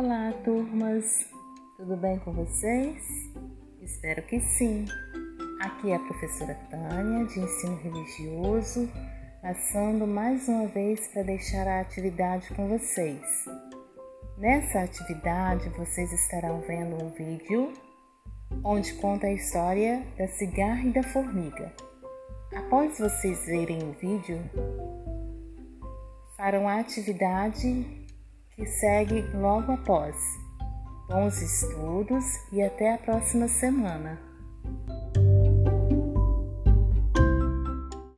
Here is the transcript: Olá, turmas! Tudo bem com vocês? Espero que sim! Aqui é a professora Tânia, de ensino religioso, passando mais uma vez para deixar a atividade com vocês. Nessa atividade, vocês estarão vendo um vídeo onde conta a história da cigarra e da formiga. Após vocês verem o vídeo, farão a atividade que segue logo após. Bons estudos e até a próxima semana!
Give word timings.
Olá, 0.00 0.32
turmas! 0.44 1.26
Tudo 1.76 1.96
bem 1.96 2.20
com 2.20 2.32
vocês? 2.32 3.02
Espero 3.82 4.22
que 4.22 4.38
sim! 4.38 4.84
Aqui 5.60 5.90
é 5.90 5.96
a 5.96 5.98
professora 5.98 6.54
Tânia, 6.70 7.26
de 7.26 7.40
ensino 7.40 7.74
religioso, 7.78 8.88
passando 9.42 10.06
mais 10.06 10.46
uma 10.46 10.68
vez 10.68 11.08
para 11.08 11.24
deixar 11.24 11.66
a 11.66 11.80
atividade 11.80 12.48
com 12.54 12.68
vocês. 12.68 13.20
Nessa 14.38 14.82
atividade, 14.82 15.68
vocês 15.70 16.12
estarão 16.12 16.60
vendo 16.60 17.04
um 17.04 17.10
vídeo 17.10 17.72
onde 18.62 18.94
conta 19.00 19.26
a 19.26 19.32
história 19.32 20.06
da 20.16 20.28
cigarra 20.28 20.84
e 20.84 20.92
da 20.92 21.02
formiga. 21.02 21.74
Após 22.54 23.00
vocês 23.00 23.46
verem 23.46 23.82
o 23.82 23.92
vídeo, 23.94 24.38
farão 26.36 26.68
a 26.68 26.78
atividade 26.78 28.06
que 28.58 28.66
segue 28.66 29.22
logo 29.34 29.70
após. 29.70 30.16
Bons 31.08 31.40
estudos 31.40 32.24
e 32.52 32.60
até 32.60 32.92
a 32.92 32.98
próxima 32.98 33.46
semana! 33.46 34.27